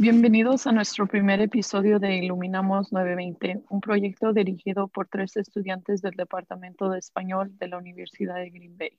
Bienvenidos 0.00 0.68
a 0.68 0.72
nuestro 0.72 1.08
primer 1.08 1.40
episodio 1.40 1.98
de 1.98 2.18
Iluminamos 2.18 2.92
920, 2.92 3.64
un 3.68 3.80
proyecto 3.80 4.32
dirigido 4.32 4.86
por 4.86 5.08
tres 5.08 5.36
estudiantes 5.36 6.02
del 6.02 6.14
Departamento 6.14 6.88
de 6.88 7.00
Español 7.00 7.58
de 7.58 7.66
la 7.66 7.78
Universidad 7.78 8.36
de 8.36 8.48
Green 8.48 8.78
Bay. 8.78 8.96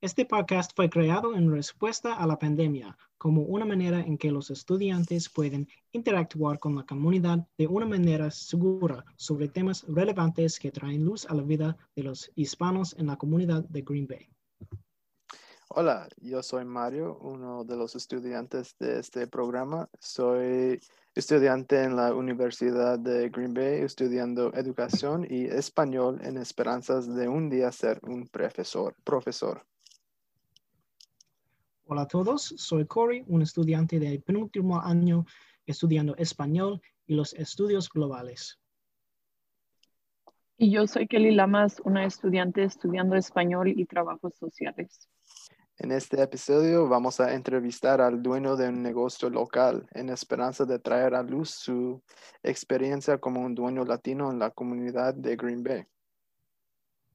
Este 0.00 0.24
podcast 0.24 0.72
fue 0.74 0.88
creado 0.88 1.36
en 1.36 1.52
respuesta 1.52 2.14
a 2.14 2.26
la 2.26 2.38
pandemia 2.38 2.96
como 3.18 3.42
una 3.42 3.66
manera 3.66 4.00
en 4.00 4.16
que 4.16 4.30
los 4.30 4.50
estudiantes 4.50 5.28
pueden 5.28 5.68
interactuar 5.92 6.58
con 6.58 6.74
la 6.74 6.84
comunidad 6.84 7.46
de 7.58 7.66
una 7.66 7.84
manera 7.84 8.30
segura 8.30 9.04
sobre 9.16 9.48
temas 9.48 9.84
relevantes 9.88 10.58
que 10.58 10.70
traen 10.70 11.04
luz 11.04 11.26
a 11.26 11.34
la 11.34 11.42
vida 11.42 11.76
de 11.94 12.02
los 12.02 12.32
hispanos 12.34 12.96
en 12.98 13.08
la 13.08 13.16
comunidad 13.16 13.62
de 13.68 13.82
Green 13.82 14.06
Bay. 14.06 14.26
Hola, 15.68 16.08
yo 16.18 16.44
soy 16.44 16.64
Mario, 16.64 17.18
uno 17.20 17.64
de 17.64 17.76
los 17.76 17.96
estudiantes 17.96 18.76
de 18.78 19.00
este 19.00 19.26
programa. 19.26 19.88
Soy 19.98 20.80
estudiante 21.12 21.82
en 21.82 21.96
la 21.96 22.14
Universidad 22.14 23.00
de 23.00 23.28
Green 23.30 23.52
Bay, 23.52 23.80
estudiando 23.80 24.54
educación 24.54 25.26
y 25.28 25.46
español 25.46 26.20
en 26.22 26.36
esperanzas 26.36 27.12
de 27.12 27.28
un 27.28 27.50
día 27.50 27.72
ser 27.72 27.98
un 28.04 28.28
profesor. 28.28 28.94
profesor. 29.02 29.66
Hola 31.86 32.02
a 32.02 32.08
todos, 32.08 32.54
soy 32.56 32.86
Corey, 32.86 33.24
un 33.26 33.42
estudiante 33.42 33.98
de 33.98 34.20
penúltimo 34.20 34.80
año 34.80 35.26
estudiando 35.66 36.14
español 36.16 36.80
y 37.08 37.16
los 37.16 37.34
estudios 37.34 37.88
globales. 37.88 38.60
Y 40.58 40.70
yo 40.70 40.86
soy 40.86 41.06
Kelly 41.06 41.32
Lamas, 41.32 41.82
una 41.84 42.06
estudiante 42.06 42.64
estudiando 42.64 43.14
español 43.14 43.68
y 43.68 43.84
trabajos 43.84 44.34
sociales. 44.36 45.06
En 45.76 45.92
este 45.92 46.22
episodio 46.22 46.88
vamos 46.88 47.20
a 47.20 47.34
entrevistar 47.34 48.00
al 48.00 48.22
dueño 48.22 48.56
de 48.56 48.70
un 48.70 48.82
negocio 48.82 49.28
local 49.28 49.86
en 49.92 50.08
esperanza 50.08 50.64
de 50.64 50.78
traer 50.78 51.14
a 51.14 51.22
luz 51.22 51.50
su 51.50 52.02
experiencia 52.42 53.18
como 53.18 53.42
un 53.42 53.54
dueño 53.54 53.84
latino 53.84 54.30
en 54.30 54.38
la 54.38 54.50
comunidad 54.50 55.12
de 55.12 55.36
Green 55.36 55.62
Bay. 55.62 55.84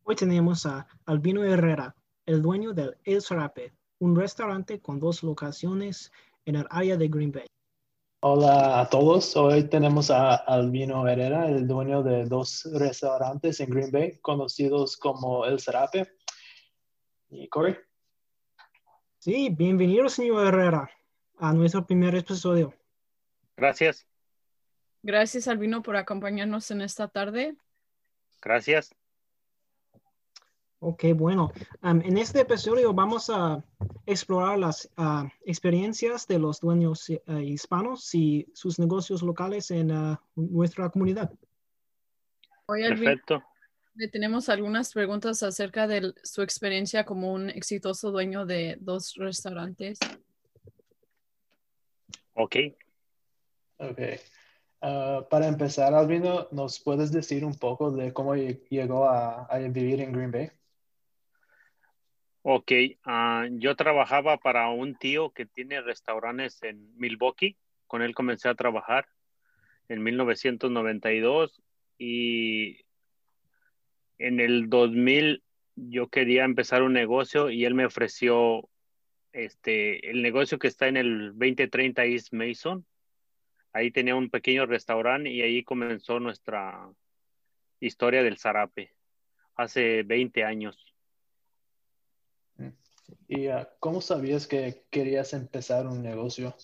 Hoy 0.03 0.16
tenemos 0.16 0.67
a 0.67 0.86
Albino 1.06 1.44
Herrera, 1.44 1.95
el 2.28 2.44
dueño 2.44 2.73
del 2.73 2.95
El 3.03 3.23
Sarape, 3.23 3.73
un 3.97 4.16
restaurante 4.16 4.80
con 4.80 5.00
dos 5.00 5.23
locaciones 5.23 6.12
en 6.45 6.58
el 6.58 6.67
área 6.69 6.95
de 6.95 7.08
Green 7.08 7.31
Bay. 7.31 7.47
Hola 8.23 8.81
a 8.81 8.88
todos, 8.88 9.36
hoy 9.36 9.67
tenemos 9.67 10.11
a 10.11 10.36
Albino 10.36 11.08
Herrera, 11.08 11.47
el 11.47 11.67
dueño 11.67 12.03
de 12.03 12.25
dos 12.25 12.69
restaurantes 12.72 13.59
en 13.61 13.72
Green 13.72 13.89
Bay, 13.91 14.19
conocidos 14.19 14.95
como 14.95 15.44
El 15.44 15.59
Sarape. 15.59 16.08
¿Y 17.31 17.50
Corey? 17.50 17.75
Sí, 19.17 19.50
bienvenido, 19.50 20.08
señor 20.08 20.45
Herrera, 20.45 20.91
a 21.39 21.52
nuestro 21.52 21.83
primer 21.83 22.13
episodio. 22.13 22.75
Gracias. 23.58 24.05
Gracias, 25.02 25.47
Albino, 25.47 25.81
por 25.81 25.95
acompañarnos 25.95 26.69
en 26.69 26.81
esta 26.81 27.08
tarde. 27.08 27.56
Gracias. 28.39 28.94
Ok, 30.84 31.04
bueno, 31.16 31.52
en 31.84 32.18
este 32.18 32.40
episodio 32.40 32.92
vamos 32.92 33.30
a 33.30 33.64
explorar 34.08 34.58
las 34.58 34.90
ah, 34.98 35.30
experiencias 35.46 36.26
de 36.28 36.40
los 36.40 36.60
dueños 36.60 37.08
eh, 37.08 37.22
hispanos 37.44 38.16
y 38.16 38.48
sus 38.56 38.80
negocios 38.80 39.22
locales 39.22 39.70
en 39.70 39.92
ah, 39.92 40.20
nuestra 40.36 40.90
comunidad. 40.90 41.32
Perfecto. 42.66 43.44
Le 43.94 44.08
tenemos 44.08 44.50
algunas 44.50 44.92
preguntas 44.92 45.44
acerca 45.44 45.86
de 45.86 46.16
su 46.24 46.42
experiencia 46.42 47.06
como 47.06 47.32
un 47.32 47.52
exitoso 47.52 48.09
dueño 48.09 48.48
de 48.48 48.78
dos 48.80 49.14
restaurantes. 49.18 50.00
Ok. 52.34 52.56
Ok. 53.78 54.00
Ah, 54.82 55.28
para 55.30 55.48
empezar, 55.48 55.94
Albino, 55.94 56.48
¿nos 56.50 56.80
puedes 56.80 57.12
decir 57.12 57.46
un 57.46 57.54
poco 57.54 57.92
de 57.92 58.12
cómo 58.14 58.34
llegó 58.34 59.06
a, 59.08 59.48
vivir 59.70 60.02
en 60.02 60.12
Green 60.12 60.32
Bay? 60.32 60.50
Ok, 62.44 62.72
ah, 63.06 63.47
yo 63.52 63.75
trabajaba 63.75 64.38
para 64.38 64.69
un 64.69 64.96
tío 64.96 65.31
que 65.31 65.46
tiene 65.46 65.79
restaurantes 65.81 66.62
en 66.63 66.91
Milwaukee. 66.97 67.56
Con 67.85 68.02
él 68.02 68.16
comencé 68.16 68.50
a 68.50 68.56
trabajar 68.56 69.07
en 69.90 70.02
1992 70.02 71.62
y 72.00 72.79
en 74.18 74.40
el 74.40 74.69
2000 74.69 75.44
yo 75.75 76.07
quería 76.07 76.44
empezar 76.44 76.81
un 76.81 76.94
negocio 76.94 77.50
y 77.52 77.66
él 77.66 77.75
me 77.75 77.85
ofreció 77.85 78.68
este 79.34 80.09
el 80.09 80.22
negocio 80.22 80.59
que 80.59 80.68
está 80.68 80.88
en 80.88 80.97
el 80.97 81.29
2030 81.38 82.06
East 82.06 82.34
Mason. 82.34 82.85
Ahí 83.72 83.91
tenía 83.91 84.16
un 84.16 84.29
pequeño 84.29 84.66
restaurante 84.66 85.29
y 85.29 85.41
ahí 85.44 85.63
comenzó 85.63 86.19
nuestra 86.19 86.90
historia 87.79 88.23
del 88.23 88.38
zarape 88.38 88.94
hace 89.56 90.03
20 90.03 90.44
años. 90.44 90.91
¿Y 93.27 93.47
ah, 93.47 93.69
cómo 93.79 94.01
sabías 94.01 94.47
que 94.47 94.83
querías 94.89 95.33
empezar 95.33 95.88
un 95.88 96.01
negocio? 96.01 96.55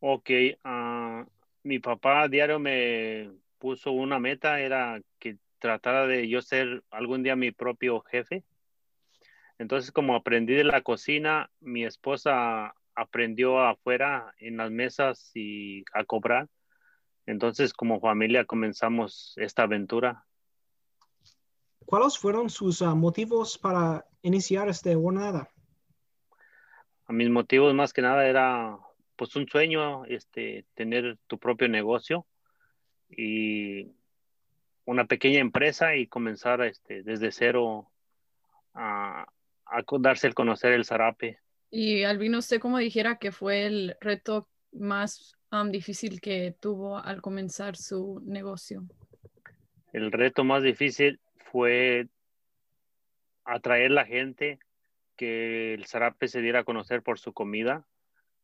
Ok, 0.00 0.30
uh, 0.64 1.24
mi 1.62 1.78
papá 1.78 2.22
a 2.22 2.28
diario 2.28 2.58
me 2.58 3.30
puso 3.58 3.92
una 3.92 4.18
meta, 4.18 4.60
era 4.60 5.00
que 5.18 5.38
tratara 5.58 6.06
de 6.06 6.28
yo 6.28 6.42
ser 6.42 6.82
algún 6.90 7.22
día 7.22 7.36
mi 7.36 7.52
propio 7.52 8.00
jefe. 8.00 8.44
Entonces, 9.58 9.92
como 9.92 10.16
aprendí 10.16 10.54
de 10.54 10.64
la 10.64 10.82
cocina, 10.82 11.50
mi 11.60 11.84
esposa 11.84 12.74
aprendió 12.94 13.60
afuera 13.60 14.34
en 14.38 14.56
las 14.56 14.70
mesas 14.70 15.30
y 15.34 15.84
a 15.92 16.04
cobrar. 16.04 16.48
Entonces, 17.26 17.72
como 17.72 18.00
familia 18.00 18.44
comenzamos 18.44 19.34
esta 19.36 19.62
aventura. 19.62 20.24
¿Cuáles 21.86 22.18
fueron 22.18 22.50
sus 22.50 22.82
ah, 22.82 22.94
motivos 22.94 23.56
para 23.56 24.04
iniciar 24.22 24.68
esta 24.68 24.94
jornada? 24.94 25.48
Mis 27.08 27.28
motivos 27.28 27.74
más 27.74 27.92
que 27.92 28.02
nada 28.02 28.26
era 28.26 28.78
pues 29.16 29.36
un 29.36 29.46
sueño, 29.46 30.04
este, 30.06 30.64
tener 30.74 31.18
tu 31.26 31.38
propio 31.38 31.68
negocio 31.68 32.26
y 33.10 33.92
una 34.84 35.06
pequeña 35.06 35.40
empresa 35.40 35.94
y 35.94 36.06
comenzar 36.06 36.62
este, 36.62 37.02
desde 37.02 37.30
cero 37.30 37.90
a, 38.74 39.26
darse 40.00 40.26
el 40.26 40.34
conocer 40.34 40.72
el 40.72 40.84
zarape. 40.84 41.38
Y 41.70 42.04
Albino, 42.04 42.38
¿usted 42.38 42.60
cómo 42.60 42.78
dijera 42.78 43.16
que 43.16 43.32
fue 43.32 43.66
el 43.66 43.96
reto 44.00 44.48
más 44.72 45.36
um, 45.50 45.70
difícil 45.70 46.20
que 46.20 46.54
tuvo 46.58 46.98
al 46.98 47.22
comenzar 47.22 47.76
su 47.76 48.20
negocio? 48.24 48.82
El 49.92 50.10
reto 50.12 50.44
más 50.44 50.62
difícil 50.62 51.20
fue 51.50 52.08
atraer 53.44 53.90
la 53.90 54.04
gente, 54.04 54.58
que 55.16 55.74
el 55.74 55.86
zarape 55.86 56.28
se 56.28 56.40
diera 56.40 56.60
a 56.60 56.64
conocer 56.64 57.02
por 57.02 57.18
su 57.18 57.32
comida. 57.32 57.86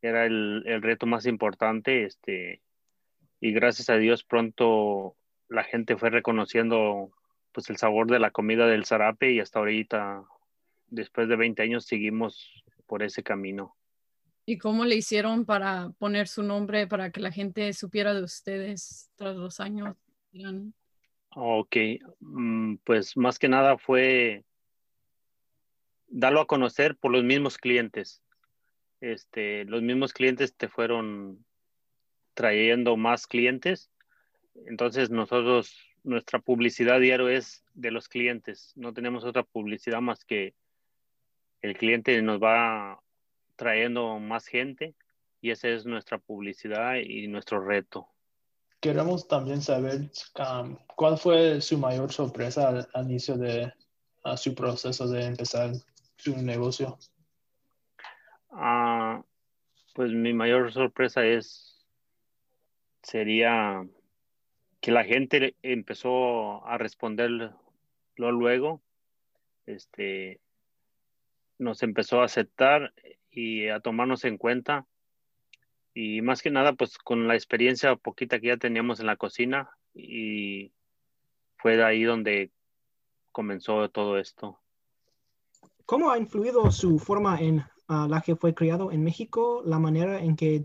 Era 0.03 0.26
el, 0.26 0.62
el 0.66 0.82
reto 0.82 1.06
más 1.06 1.26
importante, 1.26 2.04
este, 2.04 2.62
y 3.41 3.53
gracias 3.53 3.91
a 3.91 3.97
Dios 3.97 4.25
pronto 4.25 5.16
la 5.48 5.64
gente 5.64 5.97
fue 5.97 6.10
reconociendo 6.10 7.10
pues 7.53 7.70
el 7.70 7.76
sabor 7.76 8.10
de 8.10 8.19
la 8.19 8.31
comida 8.31 8.66
del 8.66 8.84
zarape 8.84 9.32
y 9.32 9.41
hasta 9.41 9.58
ahorita, 9.58 10.25
después 10.88 11.28
de 11.28 11.37
20 11.37 11.62
años, 11.62 11.87
seguimos 11.87 12.64
por 12.87 13.03
ese 13.03 13.22
camino. 13.22 13.75
¿Y 14.44 14.58
cómo 14.58 14.84
le 14.84 14.97
hicieron 14.97 15.44
para 15.44 15.91
poner 15.98 16.28
su 16.28 16.42
nombre 16.42 16.87
para 16.87 17.10
que 17.10 17.20
la 17.20 17.31
gente 17.31 17.72
supiera 17.72 18.14
de 18.14 18.22
ustedes 18.22 19.10
tras 19.16 19.37
los 19.37 19.60
años? 19.60 19.97
Ok, 21.34 21.76
mm, 22.20 22.76
pues 22.84 23.16
más 23.16 23.38
que 23.38 23.48
nada 23.48 23.76
fue 23.76 24.44
darlo 26.08 26.41
a 26.41 26.46
conocer 26.46 26.96
por 26.96 27.12
los 27.12 27.24
mismos 27.24 27.58
clientes. 27.58 28.22
Este, 29.00 29.64
los 29.64 29.82
mismos 29.82 30.12
clientes 30.12 30.54
te 30.54 30.69
fueron 30.69 31.44
trayendo 32.34 32.96
más 32.96 33.26
clientes 33.26 33.90
entonces 34.66 35.10
nosotros, 35.10 35.76
nuestra 36.02 36.38
publicidad 36.38 37.00
diario 37.00 37.28
es 37.28 37.64
de 37.75 37.90
los 37.90 38.08
clientes. 38.08 38.72
No 38.76 38.93
tenemos 38.93 39.25
otra 39.25 39.43
publicidad 39.43 40.00
más 40.00 40.25
que 40.25 40.55
el 41.62 41.76
cliente 41.76 42.20
nos 42.22 42.40
va 42.40 43.00
trayendo 43.56 44.19
más 44.19 44.46
gente 44.46 44.94
y 45.40 45.50
esa 45.50 45.69
es 45.69 45.87
nuestra 45.87 46.19
publicidad 46.19 46.96
y 46.96 47.26
nuestro 47.28 47.64
reto. 47.64 48.08
Queremos 48.81 49.26
también 49.26 49.60
saber 49.60 50.08
um, 50.38 50.76
cuál 50.94 51.19
fue 51.19 51.60
su 51.60 51.78
mayor 51.78 52.12
sorpresa 52.12 52.69
al, 52.69 53.06
inicio 53.06 53.37
de 53.37 53.72
su 54.37 54.55
proceso 54.55 55.08
de 55.08 55.25
empezar 55.25 55.72
su 56.19 56.37
negocio. 56.43 56.99
Ah, 58.50 59.23
pues 59.94 60.12
mi 60.12 60.32
mayor 60.32 60.73
sorpresa 60.73 61.25
es 61.25 61.87
sería 63.03 63.87
que 64.81 64.93
la 64.93 65.05
gente 65.05 65.56
empezó 65.62 66.67
a 66.67 66.79
responderlo 66.79 67.59
luego, 68.17 68.82
este, 69.67 70.41
nos 71.59 71.82
empezó 71.82 72.20
a 72.20 72.25
aceptar 72.25 72.93
y 73.31 73.69
a 73.69 73.81
tomarnos 73.81 74.25
en 74.25 74.38
cuenta 74.38 74.87
y 75.94 76.23
más 76.23 76.43
que 76.43 76.50
nada, 76.50 76.75
pues 76.75 76.97
con 76.99 77.26
la 77.26 77.35
experiencia 77.35 77.97
poquita 77.97 78.38
que 78.38 78.49
ya 78.49 78.56
teníamos 78.56 79.00
en 79.00 79.06
la 79.06 79.17
cocina 79.17 79.70
y 79.94 80.73
fue 81.56 81.76
de 81.76 81.85
ahí 81.85 82.05
donde 82.05 82.53
comenzó 83.32 83.88
todo 83.88 84.19
esto. 84.19 84.61
¿Cómo 85.88 86.11
ha 86.11 86.19
influido 86.19 86.70
su 86.70 86.99
forma 86.99 87.40
en 87.40 87.64
ah, 87.88 88.06
la 88.11 88.20
que 88.20 88.37
fue 88.37 88.55
criado 88.55 88.93
en 88.93 89.02
México, 89.02 89.62
la 89.64 89.79
manera 89.79 90.20
en 90.20 90.37
que 90.37 90.62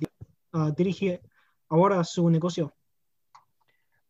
ah, 0.51 0.73
dirige 0.75 1.21
ahora 1.69 2.03
su 2.03 2.29
negocio? 2.29 2.73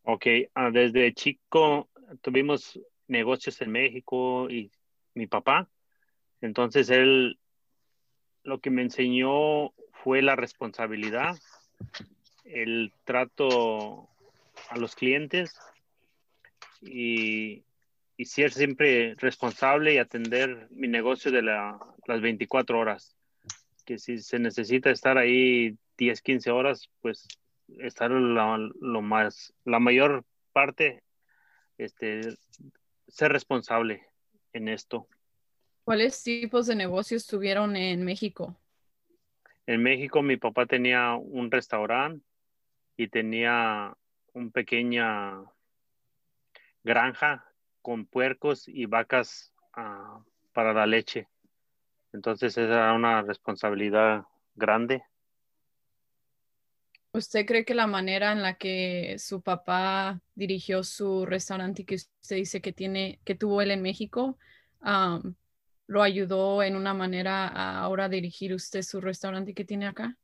Ok, 0.01 0.25
ah, 0.55 0.71
desde 0.71 1.13
chico 1.13 1.87
tuvimos 2.21 2.79
negocios 3.07 3.61
en 3.61 3.71
México 3.73 4.49
y 4.49 4.71
mi 5.13 5.27
papá, 5.27 5.69
entonces 6.41 6.89
él 6.89 7.37
lo 8.41 8.59
que 8.59 8.71
me 8.71 8.81
enseñó 8.81 9.71
fue 9.91 10.23
la 10.23 10.35
responsabilidad, 10.35 11.37
el 12.43 12.91
trato 13.03 14.09
a 14.67 14.79
los 14.79 14.95
clientes 14.95 15.55
y, 16.81 17.61
ser 18.19 18.51
siempre 18.51 19.15
responsable 19.15 19.93
y 19.93 19.97
atender 19.97 20.67
mi 20.71 20.87
negocio 20.87 21.31
de 21.31 21.41
las 21.41 22.21
24 22.21 22.79
horas. 22.79 23.15
Que 23.85 23.97
si 23.97 24.19
se 24.19 24.39
necesita 24.39 24.91
estar 24.91 25.17
ahí 25.17 25.77
10, 25.97 26.21
15 26.21 26.51
horas, 26.51 26.89
pues 27.01 27.27
estar 27.79 28.11
lo 28.11 29.01
más, 29.01 29.53
la 29.65 29.79
mayor 29.79 30.23
parte, 30.51 31.03
este, 31.77 32.21
ser 33.07 33.31
responsable 33.31 34.05
en 34.53 34.69
esto. 34.69 35.07
¿Cuáles 35.83 36.23
tipos 36.23 36.67
de 36.67 36.75
negocios 36.75 37.27
tuvieron 37.27 37.75
en 37.75 38.05
México? 38.05 38.57
En 39.65 39.81
México 39.81 40.21
mi 40.21 40.37
papá 40.37 40.65
tenía 40.65 41.15
un 41.15 41.51
restaurante 41.51 42.25
y 42.95 43.07
tenía 43.07 43.95
una 44.33 44.51
pequeña 44.51 45.43
granja 46.83 47.52
con 47.83 48.07
puercos 48.07 48.67
y 48.67 48.87
vacas 48.87 49.53
ah, 49.73 50.23
para 50.53 50.73
la 50.73 50.87
leche. 50.87 51.27
Entonces 52.13 52.57
esa 52.57 52.63
era 52.63 52.93
una 52.93 53.21
responsabilidad 53.21 54.23
grande. 54.55 55.03
¿Usted 57.11 57.45
cree 57.45 57.65
que 57.65 57.75
la 57.75 57.85
manera 57.85 58.31
en 58.31 58.41
la 58.41 58.55
que 58.55 59.17
su 59.19 59.41
papá 59.41 60.19
dirigió 60.33 60.83
su 60.83 61.27
restaurante 61.27 61.85
que 61.85 61.95
usted 61.95 62.37
dice 62.37 62.61
que 62.61 62.73
tiene, 62.73 63.19
que 63.23 63.35
tuvo 63.35 63.61
él 63.61 63.69
en 63.69 63.83
México, 63.83 64.39
lo 65.85 66.01
ayudó 66.01 66.63
en 66.63 66.75
una 66.75 66.95
manera 66.95 67.47
a 67.47 67.81
ahora 67.81 68.09
dirigir 68.09 68.53
usted 68.53 68.81
su 68.81 68.99
restaurante 68.99 69.53
que 69.53 69.65
tiene 69.65 69.85
acá? 69.85 70.17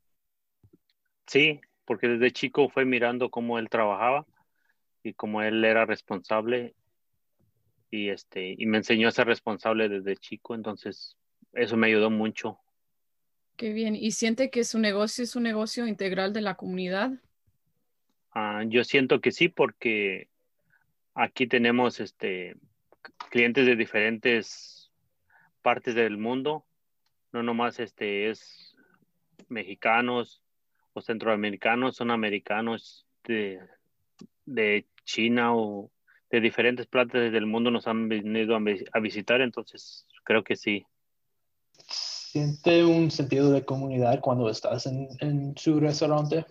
Sí, 1.27 1.61
porque 1.85 2.07
desde 2.07 2.31
chico 2.31 2.69
fue 2.69 2.85
mirando 2.85 3.29
cómo 3.29 3.59
él 3.59 3.69
trabajaba 3.69 4.25
y 5.03 5.13
cómo 5.13 5.43
él 5.43 5.63
era 5.63 5.85
responsable 5.85 6.73
y 7.91 8.09
este 8.09 8.55
y 8.57 8.65
me 8.65 8.77
enseñó 8.77 9.07
a 9.07 9.11
ser 9.11 9.27
responsable 9.27 9.89
desde 9.89 10.15
chico, 10.15 10.55
entonces 10.55 11.17
eso 11.53 11.77
me 11.77 11.87
ayudó 11.87 12.09
mucho. 12.09 12.59
Qué 13.55 13.73
bien. 13.73 13.95
¿Y 13.95 14.11
siente 14.11 14.49
que 14.49 14.63
su 14.63 14.79
negocio 14.79 15.23
es 15.23 15.35
un 15.35 15.43
negocio 15.43 15.85
integral 15.85 16.31
de 16.31 16.41
la 16.41 16.55
comunidad? 16.55 17.11
Ah, 18.31 18.63
yo 18.65 18.83
siento 18.83 19.19
que 19.19 19.31
sí, 19.31 19.49
porque 19.49 20.29
aquí 21.13 21.47
tenemos 21.47 21.99
este 21.99 22.55
clientes 23.29 23.65
de 23.65 23.75
diferentes 23.75 24.91
partes 25.61 25.95
del 25.95 26.17
mundo. 26.17 26.65
No 27.31 27.43
nomás 27.43 27.79
este 27.79 28.29
es 28.29 28.75
mexicanos 29.49 30.41
o 30.93 31.01
centroamericanos, 31.01 31.95
son 31.95 32.11
americanos 32.11 33.05
de, 33.25 33.59
de 34.45 34.85
China 35.03 35.53
o 35.53 35.91
de 36.29 36.41
diferentes 36.41 36.85
partes 36.85 37.31
del 37.31 37.45
mundo 37.45 37.71
nos 37.71 37.87
han 37.87 38.07
venido 38.07 38.55
a 38.55 38.99
visitar, 38.99 39.41
entonces 39.41 40.05
creo 40.23 40.43
que 40.43 40.55
sí 40.55 40.85
siente 42.31 42.83
un 42.83 43.09
sentido 43.09 43.51
de 43.51 43.65
comunidad 43.65 44.19
cuando 44.21 44.51
estás 44.51 44.85
en, 44.85 45.57
su 45.57 45.79
restaurante? 45.79 46.45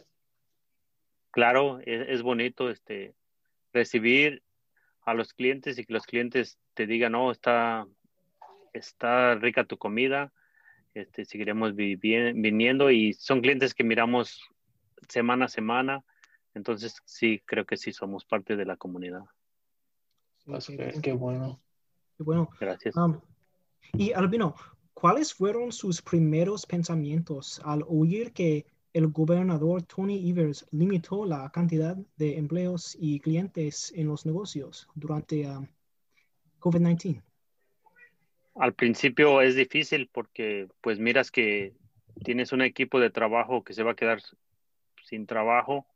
Claro, 1.31 1.79
es, 1.85 2.23
bonito 2.23 2.69
este, 2.69 3.15
recibir 3.73 4.43
a 5.03 5.15
los 5.15 5.33
clientes 5.33 5.79
y 5.79 5.85
que 5.85 5.93
los 5.93 6.05
clientes 6.05 6.59
te 6.75 6.89
digan, 6.89 7.13
no, 7.13 7.31
está, 7.31 7.87
está 8.73 9.37
rica 9.37 9.65
tu 9.65 9.79
comida, 9.79 10.33
este, 10.95 11.25
seguiremos 11.25 11.77
viniendo 11.77 12.91
y 12.91 13.13
son 13.13 13.41
clientes 13.41 13.73
que 13.73 13.85
miramos 13.85 14.41
semana 15.09 15.45
a 15.45 15.49
semana, 15.49 16.05
entonces 16.55 16.97
sí, 17.05 17.41
creo 17.45 17.67
que 17.67 17.77
sí 17.77 17.93
somos 17.93 18.25
parte 18.25 18.57
de 18.57 18.65
la 18.65 18.77
comunidad. 18.77 19.23
Qué, 21.03 21.13
bueno. 21.13 21.61
Qué 22.17 22.23
bueno. 22.23 22.49
Gracias. 22.61 22.97
Um, 22.97 23.21
y 23.93 24.13
Albino, 24.13 24.55
¿Cuáles 25.01 25.33
fueron 25.33 25.71
sus 25.71 26.03
primeros 26.03 26.67
pensamientos 26.67 27.61
al 27.65 27.85
oír 27.87 28.33
que 28.33 28.67
el 28.93 29.07
gobernador 29.07 29.85
Tony 29.85 30.29
Evers 30.29 30.67
limitó 30.73 31.25
la 31.25 31.49
cantidad 31.51 31.97
de 32.17 32.37
empleos 32.37 32.97
y 32.99 33.21
clientes 33.21 33.93
en 33.95 34.09
los 34.09 34.27
negocios 34.27 34.89
durante 34.97 35.47
um, 35.47 35.69
COVID-19? 36.59 37.23
Al 38.57 38.75
principio 38.75 39.41
es 39.41 39.55
difícil 39.55 40.11
porque 40.13 40.67
pues 40.81 40.99
miras 40.99 41.31
que 41.31 41.77
tienes 42.25 42.51
un 42.51 42.63
equipo 42.63 42.99
de 42.99 43.11
trabajo 43.11 43.63
que 43.63 43.75
se 43.75 43.85
va 43.85 43.93
a 43.93 43.97
quedar 43.97 44.21
sin 45.05 45.27
trabajo 45.27 45.87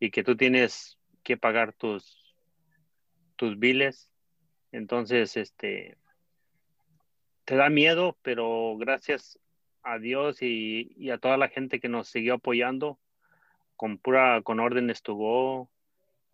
y 0.00 0.10
que 0.10 0.24
tú 0.24 0.36
tienes 0.36 0.98
que 1.22 1.36
pagar 1.36 1.72
tus 1.72 2.23
tus 3.44 3.58
biles. 3.58 4.10
Entonces, 4.72 5.36
este 5.36 5.98
te 7.44 7.56
da 7.56 7.68
miedo, 7.68 8.16
pero 8.22 8.74
gracias 8.78 9.38
a 9.82 9.98
Dios 9.98 10.40
y, 10.40 11.10
a 11.10 11.18
toda 11.18 11.36
la 11.36 11.48
gente 11.48 11.78
que 11.78 11.90
nos 11.90 12.08
siguió 12.08 12.34
apoyando, 12.34 12.98
con 13.76 13.98
pura, 13.98 14.40
con 14.40 14.60
orden 14.60 14.88
estuvo, 14.88 15.70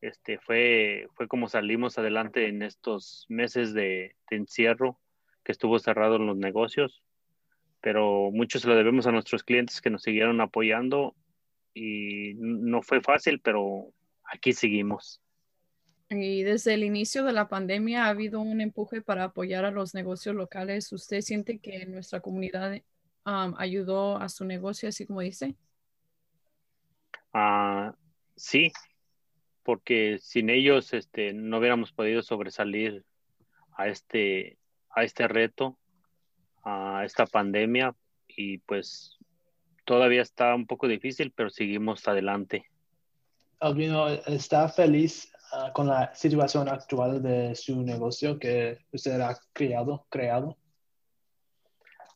este, 0.01 0.39
fue, 0.39 1.09
fue 1.17 1.27
como 1.27 1.49
salimos 1.49 1.99
adelante 1.99 2.47
en 2.47 2.63
estos 2.63 3.27
meses 3.29 3.75
de, 3.75 4.15
encierro 4.31 5.01
que 5.43 5.51
estuvo 5.51 5.81
cerrado 5.81 6.15
en 6.15 6.27
los 6.27 6.37
negocios, 6.37 7.03
pero 7.81 8.31
mucho 8.31 8.61
se 8.61 8.69
lo 8.69 8.77
debemos 8.77 9.09
a 9.09 9.13
nuestros 9.13 9.43
clientes 9.43 9.81
que 9.81 9.91
nos 9.91 10.03
siguieron 10.03 10.41
apoyando 10.41 11.17
y 11.75 12.35
no 12.37 12.83
fue 12.83 13.01
fácil, 13.01 13.41
pero 13.41 13.93
aquí 14.23 14.53
seguimos. 14.53 15.21
Y 16.11 16.43
desde 16.43 16.75
el 16.75 16.83
inicio 16.83 17.25
de 17.25 17.33
la 17.33 17.49
pandemia 17.49 18.05
ha 18.05 18.09
habido 18.09 18.41
un 18.41 18.61
empuje 18.61 19.01
para 19.01 19.25
apoyar 19.25 19.65
a 19.65 19.71
los 19.71 19.95
negocios 19.95 20.35
locales. 20.35 20.93
¿Usted 20.93 21.21
siente 21.21 21.59
que 21.59 21.87
nuestra 21.87 22.21
comunidad 22.21 22.81
ayudó 23.25 24.17
a 24.17 24.29
su 24.29 24.45
negocio, 24.45 24.89
así 24.89 25.07
como 25.07 25.21
dice? 25.21 25.55
Ah, 27.33 27.95
sí, 28.35 28.73
porque 29.63 30.19
sin 30.21 30.51
ellos 30.51 30.93
este, 30.95 31.33
no 31.33 31.59
hubiéramos 31.59 31.93
podido 31.93 32.23
sobresalir 32.23 33.05
a 33.77 33.87
este, 33.87 34.59
a 34.91 35.05
este 35.05 35.29
reto, 35.29 35.79
a 36.65 37.05
esta 37.05 37.25
pandemia, 37.25 37.95
y 38.27 38.59
pues 38.59 39.17
todavía 39.85 40.23
está 40.23 40.57
un 40.57 40.67
poco 40.67 40.89
difícil, 40.89 41.31
pero 41.31 41.51
seguimos 41.51 42.09
adelante. 42.09 42.65
Albino, 43.61 44.09
¿está 44.09 44.69
feliz 44.69 45.31
Ah, 45.53 45.73
con 45.73 45.89
la 45.89 46.15
situación 46.15 46.69
actual 46.69 47.23
de 47.23 47.55
su 47.57 47.83
negocio 47.83 48.39
que 48.39 48.79
usted 48.93 49.21
ha 49.21 49.37
creado? 49.53 50.07
creado? 50.09 50.57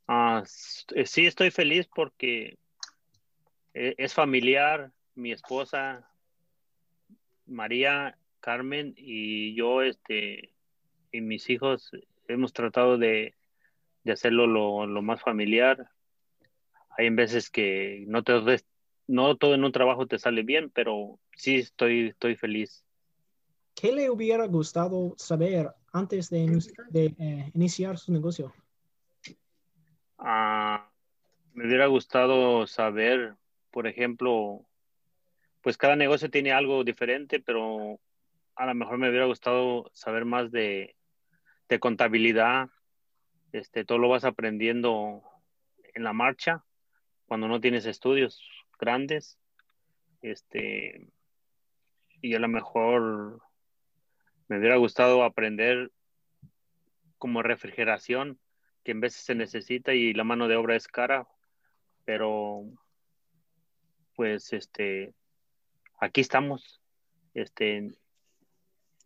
Eh, 0.09 1.07
sí, 1.07 1.27
estoy 1.27 1.51
feliz 1.51 1.89
porque 1.93 2.59
eh, 3.73 3.95
es 3.99 4.15
familiar, 4.15 4.93
mi 5.15 5.33
esposa 5.33 6.09
María 7.47 8.17
Carmen 8.41 8.95
y 8.97 9.55
yo, 9.55 9.83
este, 9.83 10.53
y 11.11 11.21
mis 11.21 11.49
hijos 11.51 11.91
hemos 12.29 12.53
tratado 12.53 12.99
de, 12.99 13.35
hacerlo 14.07 14.47
lo, 14.47 15.03
más 15.03 15.23
familiar. 15.23 15.89
Hay 16.97 17.11
veces 17.11 17.51
que 17.51 18.05
no, 18.07 18.23
te, 18.23 18.35
no 19.09 19.37
todo 19.37 19.55
en 19.55 19.65
un 19.65 19.73
trabajo 19.73 20.07
te 20.07 20.19
sale 20.19 20.43
bien, 20.43 20.71
pero 20.71 21.19
sí 21.37 21.57
estoy, 21.57 22.09
estoy 22.09 22.37
feliz. 22.37 22.85
¿Qué 23.75 23.93
le 23.93 24.11
hubiera 24.11 24.47
gustado 24.47 25.15
saber 25.17 25.71
antes 25.93 26.31
de, 26.31 26.61
eh, 26.95 27.51
iniciar 27.55 27.99
su 27.99 28.13
negocio? 28.13 28.55
Ah, 30.19 30.91
me 31.53 31.67
hubiera 31.67 31.87
gustado 31.87 32.67
saber, 32.67 33.37
por 33.71 33.87
ejemplo, 33.87 34.67
pues 35.61 35.77
cada 35.77 35.97
negocio 35.97 36.31
tiene 36.31 36.53
algo 36.53 36.85
diferente, 36.85 37.41
pero 37.41 38.01
a 38.55 38.67
lo 38.67 38.75
mejor 38.75 38.99
me 38.99 39.09
hubiera 39.09 39.27
gustado 39.27 39.91
saber 39.93 40.25
más 40.25 40.51
de, 40.51 40.97
de 41.69 41.81
contabilidad. 41.81 42.69
Este, 43.53 43.85
todo 43.85 43.99
lo 43.99 44.09
vas 44.09 44.25
aprendiendo 44.25 45.23
en 45.95 46.05
la 46.05 46.13
marcha 46.13 46.65
cuando 47.27 47.49
no 47.49 47.61
tienes 47.61 47.87
estudios. 47.87 48.43
grandes. 48.79 49.39
Este, 50.23 51.09
y 52.21 52.35
a 52.35 52.39
lo 52.39 52.49
mejor 52.49 53.43
me 54.49 54.59
hubiera 54.59 54.77
gustado 54.77 55.25
aprender 55.25 55.91
como 57.19 57.43
refrigeración, 57.43 58.39
que 58.83 58.93
en 58.93 59.01
veces 59.01 59.23
se 59.23 59.35
necesita 59.35 59.95
y 59.95 60.13
la 60.13 60.25
mano 60.25 60.49
de 60.49 60.57
obra 60.57 60.77
es 60.77 60.89
cara, 60.89 61.27
pero 62.05 62.65
pues 64.15 64.53
este, 64.53 65.15
aquí 65.99 66.21
estamos. 66.21 66.81
Este, 67.33 67.91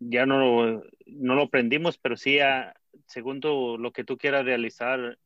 ya 0.01 0.27
no 0.27 0.83
no 1.07 1.35
lo 1.35 1.43
aprendimos, 1.43 1.99
pero 1.99 2.17
sí, 2.17 2.41
a, 2.41 2.75
según 3.07 3.41
lo 3.41 3.93
que 3.93 4.05
tú 4.05 4.19
quieras 4.19 4.45
realizar 4.45 5.19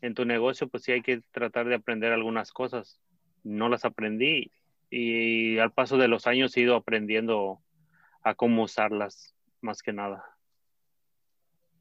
en 0.00 0.14
tu 0.14 0.24
negocio, 0.24 0.68
pues 0.68 0.82
sí 0.84 0.92
hay 0.92 1.02
que 1.02 1.20
tratar 1.30 1.66
de 1.66 1.76
aprender 1.76 2.12
algunas 2.12 2.52
cosas. 2.52 3.00
No 3.44 3.68
las 3.68 3.84
aprendí 3.84 4.50
y 4.90 5.58
al 5.58 5.72
paso 5.72 5.96
de 5.96 6.08
los 6.08 6.26
años 6.26 6.56
he 6.56 6.60
ido 6.60 6.76
aprendiendo 6.76 7.60
a 8.26 8.34
cómo 8.34 8.64
usarlas, 8.64 9.36
más 9.60 9.82
que 9.82 9.92
nada. 9.92 10.24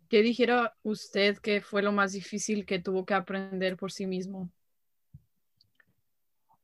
¿Qué 0.09 0.21
dijera 0.21 0.75
usted 0.83 1.39
que 1.39 1.59
fue 1.59 1.81
lo 1.81 1.91
más 1.91 2.11
difícil 2.11 2.67
que 2.67 2.77
tuvo 2.77 3.03
que 3.03 3.15
aprender 3.15 3.75
por 3.77 3.91
sí 3.91 4.05
mismo? 4.05 4.51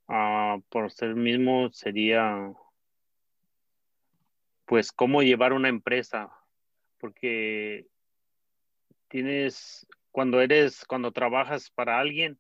Ah, 0.07 0.59
por 0.69 0.91
ser 0.91 1.15
mismo 1.15 1.71
sería 1.71 2.53
pues 4.65 4.91
cómo 4.91 5.23
llevar 5.23 5.51
una 5.51 5.69
empresa, 5.69 6.29
porque 6.99 7.87
tienes, 9.07 9.87
cuando 10.11 10.41
eres, 10.41 10.85
cuando 10.85 11.11
trabajas 11.11 11.71
para 11.71 11.99
alguien, 11.99 12.37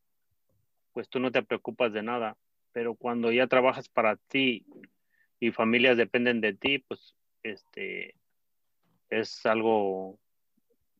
pues 0.93 1.09
tú 1.09 1.19
no 1.19 1.31
te 1.31 1.41
preocupas 1.41 1.91
de 1.91 2.03
nada, 2.03 2.37
pero 2.71 2.93
cuando 2.93 3.31
ya 3.31 3.47
trabajas 3.47 3.89
para 3.89 4.17
ti 4.27 4.63
y 5.39 5.51
familias 5.51 5.97
dependen 5.97 6.39
de 6.39 6.53
ti, 6.53 6.77
pues 6.77 7.15
este 7.43 8.15
es 9.09 9.45
algo 9.45 10.19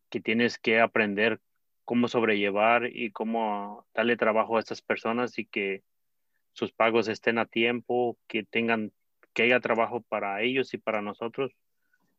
que 0.10 0.20
tienes 0.20 0.58
que 0.58 0.80
aprender 0.80 1.40
cómo 1.86 2.08
sobrellevar 2.08 2.86
y 2.86 3.12
cómo 3.12 3.86
darle 3.94 4.18
trabajo 4.18 4.58
a 4.58 4.60
estas 4.60 4.82
personas 4.82 5.38
y 5.40 5.46
que 5.46 5.84
sus 6.54 6.72
pagos 6.72 7.08
estén 7.08 7.38
a 7.38 7.46
tiempo, 7.46 8.18
que 8.28 8.44
tengan 8.44 8.92
que 9.34 9.44
haya 9.44 9.60
trabajo 9.60 10.02
para 10.02 10.42
ellos 10.42 10.74
y 10.74 10.78
para 10.78 11.02
nosotros, 11.02 11.54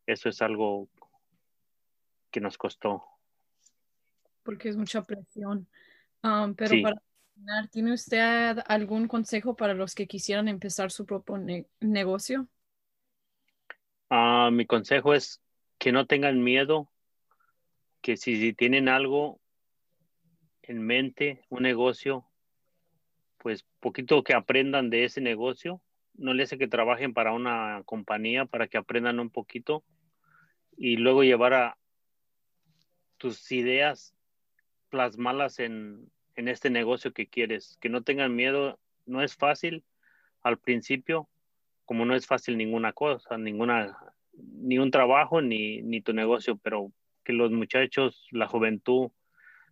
eso 0.07 0.29
es 0.29 0.41
algo 0.41 0.89
que 2.31 2.41
nos 2.41 2.57
costó. 2.57 3.05
Porque 4.43 4.71
es 4.71 4.77
mucha 4.77 5.03
presión. 5.03 5.69
Um, 6.23 6.55
pero 6.55 6.75
para 6.83 7.03
terminar, 7.35 7.69
¿tiene 7.69 7.93
usted 7.93 8.59
algún 8.67 9.07
consejo 9.09 9.55
para 9.55 9.75
los 9.75 9.95
que 9.95 10.07
quisieran 10.07 10.49
empezar 10.49 10.91
su 10.91 11.05
propio 11.05 11.39
negocio? 11.81 12.49
Ah, 14.15 14.51
mi 14.53 14.67
consejo 14.67 15.15
es 15.15 15.41
que 15.79 15.91
no 15.91 16.07
tengan 16.07 16.45
miedo, 16.45 16.93
que 18.03 18.19
si 18.19 18.53
tienen 18.53 18.91
algo 18.91 19.41
en 20.61 20.83
mente, 20.85 21.47
un 21.49 21.63
negocio, 21.63 22.27
pues 23.39 23.65
poquito 23.81 24.23
que 24.23 24.35
aprendan 24.35 24.91
de 24.91 25.05
ese 25.05 25.23
negocio 25.23 25.81
no 26.13 26.35
le 26.35 26.43
hace 26.43 26.59
que 26.59 26.69
trabajen 26.69 27.15
para 27.15 27.33
una 27.33 27.81
compañía 27.87 28.45
para 28.45 28.69
que 28.69 28.77
aprendan 28.77 29.19
un 29.19 29.31
poquito 29.31 29.83
y 30.77 30.99
luego 30.99 31.23
llevar 31.23 31.55
a 31.55 31.79
tus 33.17 33.51
ideas, 33.51 34.15
plasmarlas 34.91 35.59
en, 35.59 36.13
en 36.35 36.49
este 36.49 36.69
negocio 36.69 37.15
que 37.15 37.29
quieres. 37.29 37.79
Que 37.81 37.89
no 37.89 38.03
tengan 38.03 38.37
miedo, 38.37 38.79
no 39.07 39.23
es 39.23 39.35
fácil 39.37 39.87
al 40.43 40.59
principio, 40.59 41.31
como 41.85 42.05
no 42.05 42.15
es 42.15 42.27
fácil 42.27 42.57
ninguna 42.57 42.93
cosa, 42.93 43.37
ninguna, 43.39 43.97
ni 44.35 44.79
un 44.79 44.91
trabajo, 44.91 45.43
ni, 45.43 45.83
ni 45.83 46.01
tu 46.01 46.13
negocio, 46.13 46.57
pero 46.57 46.93
que 47.25 47.33
los 47.33 47.51
muchachos, 47.51 48.27
la 48.31 48.47
juventud, 48.47 49.11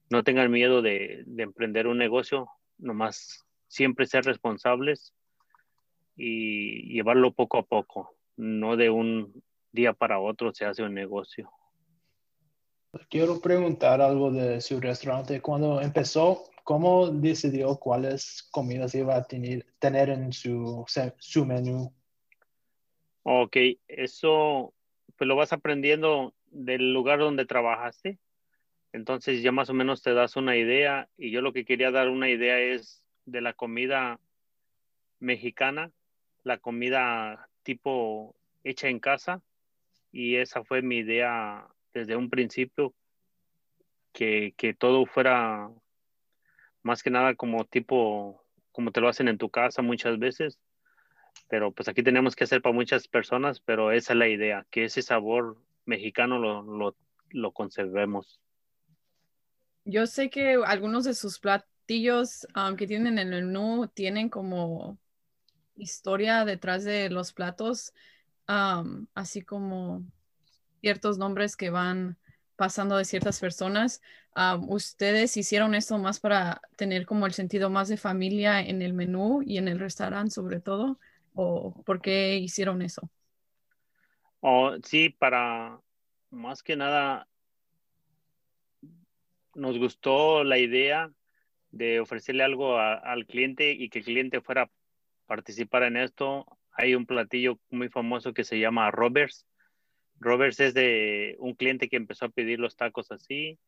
no 0.08 0.24
tengan 0.24 0.50
miedo 0.50 0.82
de, 0.82 1.22
de 1.26 1.42
emprender 1.42 1.86
un 1.86 1.98
negocio, 1.98 2.48
nomás 2.78 3.44
siempre 3.68 4.06
ser 4.06 4.24
responsables 4.24 5.14
y 6.16 6.92
llevarlo 6.92 7.32
poco 7.32 7.58
a 7.58 7.62
poco, 7.62 8.16
no 8.36 8.76
de 8.76 8.90
un 8.90 9.42
día 9.72 9.92
para 9.92 10.18
otro 10.18 10.52
se 10.52 10.64
hace 10.64 10.82
un 10.82 10.94
negocio. 10.94 11.50
Quiero 13.08 13.40
preguntar 13.40 14.00
algo 14.00 14.32
de 14.32 14.60
su 14.60 14.80
restaurante. 14.80 15.40
Cuando 15.40 15.80
empezó, 15.80 16.44
¿cómo 16.64 17.08
decidió 17.08 17.76
cuáles 17.76 18.48
comidas 18.50 18.94
iba 18.94 19.16
a 19.16 19.24
tener, 19.24 19.64
tener 19.78 20.10
en 20.10 20.32
su, 20.32 20.84
su 21.18 21.46
menú? 21.46 21.94
Ok, 23.32 23.56
eso 23.86 24.74
pues 25.16 25.28
lo 25.28 25.36
vas 25.36 25.52
aprendiendo 25.52 26.34
del 26.46 26.92
lugar 26.92 27.20
donde 27.20 27.46
trabajaste. 27.46 28.18
Entonces 28.92 29.42
ya 29.42 29.52
más 29.52 29.70
o 29.70 29.74
menos 29.74 30.02
te 30.02 30.14
das 30.14 30.34
una 30.34 30.56
idea 30.56 31.08
y 31.16 31.30
yo 31.30 31.40
lo 31.40 31.52
que 31.52 31.64
quería 31.64 31.92
dar 31.92 32.08
una 32.08 32.28
idea 32.28 32.58
es 32.58 33.06
de 33.26 33.40
la 33.40 33.52
comida 33.52 34.18
mexicana 35.20 35.92
la 36.42 36.58
comida 36.58 37.48
tipo 37.62 38.34
hecha 38.64 38.88
en 38.88 38.98
casa 38.98 39.42
y 40.10 40.36
esa 40.36 40.64
fue 40.64 40.82
mi 40.82 40.98
idea 40.98 41.68
desde 41.92 42.16
un 42.16 42.30
principio, 42.30 42.94
que, 44.12 44.54
todo 44.76 45.06
fuera 45.06 45.70
más 46.82 47.02
que 47.02 47.10
nada 47.10 47.34
como 47.36 47.64
tipo, 47.64 48.42
como 48.72 48.90
te 48.90 49.00
lo 49.00 49.08
hacen 49.08 49.28
en 49.28 49.38
tu 49.38 49.50
casa 49.50 49.82
muchas 49.82 50.18
veces, 50.18 50.58
pero 51.48 51.72
pues 51.72 51.88
aquí 51.88 52.02
tenemos 52.02 52.36
que 52.36 52.44
hacer 52.44 52.62
para 52.62 52.74
muchas 52.74 53.08
personas, 53.08 53.60
pero 53.60 53.92
esa 53.92 54.12
es 54.12 54.18
la 54.18 54.28
idea, 54.28 54.66
que 54.70 54.84
ese 54.84 55.02
sabor 55.02 55.56
mexicano 55.84 56.38
lo, 56.38 56.94
lo, 57.30 57.52
conservemos. 57.52 58.40
Yo 59.84 60.06
sé 60.06 60.30
que 60.30 60.58
algunos 60.64 61.04
de 61.04 61.14
sus 61.14 61.38
platillos 61.38 62.46
um, 62.54 62.76
que 62.76 62.86
tienen 62.86 63.18
en 63.18 63.32
el 63.32 63.46
menú 63.46 63.88
tienen 63.88 64.28
como 64.28 64.98
historia 65.74 66.44
detrás 66.44 66.84
de 66.84 67.10
los 67.10 67.32
platos, 67.32 67.92
así 69.14 69.42
como 69.42 70.04
ciertos 70.80 71.18
nombres 71.18 71.56
que 71.56 71.70
van 71.70 72.18
pasando 72.56 72.96
de 72.96 73.04
ciertas 73.04 73.40
personas. 73.40 74.02
¿Ustedes 74.68 75.36
hicieron 75.36 75.74
esto 75.74 75.98
más 75.98 76.20
para 76.20 76.60
tener 76.76 77.06
como 77.06 77.26
el 77.26 77.32
sentido 77.32 77.70
más 77.70 77.88
de 77.88 77.96
familia 77.96 78.60
en 78.60 78.82
el 78.82 78.92
menú 78.92 79.42
y 79.42 79.58
en 79.58 79.68
el 79.68 79.78
restaurante 79.78 80.34
sobre 80.34 80.60
todo? 80.60 80.98
¿O 81.34 81.82
por 81.84 82.00
qué 82.00 82.36
hicieron 82.36 82.82
eso? 82.82 83.10
Oh, 84.40 84.76
sí, 84.82 85.10
para 85.10 85.80
más 86.30 86.62
que 86.62 86.76
nada 86.76 87.26
nos 89.54 89.78
gustó 89.78 90.44
la 90.44 90.58
idea 90.58 91.10
de 91.70 92.00
ofrecerle 92.00 92.42
algo 92.42 92.78
al 92.78 93.26
cliente 93.26 93.72
y 93.72 93.88
que 93.88 94.00
el 94.00 94.04
cliente 94.04 94.40
fuera 94.40 94.70
participar 95.26 95.84
en 95.84 95.96
esto. 95.96 96.46
Hay 96.72 96.94
un 96.94 97.06
platillo 97.06 97.58
muy 97.70 97.88
famoso 97.88 98.32
que 98.32 98.44
se 98.44 98.58
llama 98.58 98.90
Roberts. 98.90 99.46
Roberts 100.18 100.60
es 100.60 100.74
de 100.74 101.36
un 101.38 101.54
cliente 101.54 101.88
que 101.88 101.96
empezó 101.96 102.26
a 102.26 102.30
pedir 102.30 102.58
los 102.58 102.76
tacos 102.76 103.10
así 103.12 103.58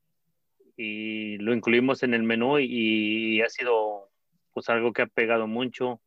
y 0.77 1.39
lo 1.39 1.55
incluimos 1.55 2.03
en 2.03 2.15
el 2.15 2.23
menú 2.23 2.59
y, 2.59 3.41
ha 3.43 3.49
sido 3.49 4.11
pues 4.53 4.69
algo 4.69 4.93
que 4.93 5.03
ha 5.03 5.07
pegado 5.07 5.47
mucho. 5.47 6.01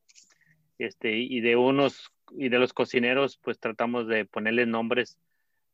Este, 0.77 1.17
y 1.17 1.39
de 1.41 1.55
unos 1.55 2.11
y 2.31 2.49
de 2.49 2.59
los 2.59 2.73
cocineros 2.73 3.37
pues 3.37 3.59
tratamos 3.59 4.07
de 4.07 4.25
ponerle 4.25 4.65
nombres 4.65 5.17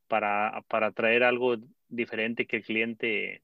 para, 0.07 0.63
para 0.67 0.91
traer 0.91 1.23
algo 1.23 1.55
diferente 1.87 2.45
que 2.45 2.57
el 2.57 2.63
cliente 2.63 3.41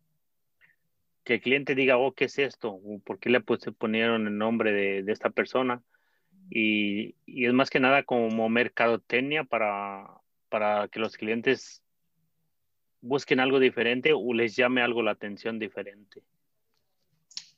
que 1.24 1.36
el 1.36 1.42
cliente 1.42 1.76
diga, 1.76 1.98
oh, 1.98 2.14
¿qué 2.14 2.26
es 2.26 2.40
esto? 2.40 2.80
¿Por 3.04 3.20
qué 3.20 3.30
le 3.30 3.42
pues, 3.42 3.62
ponieron 3.78 4.28
el 4.28 4.38
nombre 4.38 4.72
de, 4.72 5.04
de 5.04 5.12
esta 5.12 5.30
persona? 5.30 5.84
y, 6.50 7.16
es 7.26 7.54
más 7.54 7.70
que 7.70 7.80
nada 7.80 8.04
como 8.04 8.50
mercadotecnia 8.50 9.44
para, 9.44 10.08
para 10.50 10.88
que 10.88 11.00
los 11.00 11.18
clientes 11.18 11.84
busquen 13.02 13.40
algo 13.40 13.60
diferente 13.60 14.14
o 14.14 14.34
les 14.34 14.56
llame 14.56 14.82
algo 14.82 15.02
la 15.02 15.12
atención 15.12 15.60
diferente. 15.60 16.22